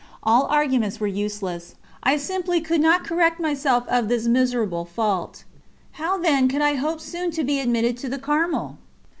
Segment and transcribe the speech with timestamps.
[0.23, 1.75] All arguments were useless.
[2.01, 5.43] I simply could not correct myself of this miserable fault.
[5.91, 8.79] How, then, could I hope soon to be admitted to the Carmel?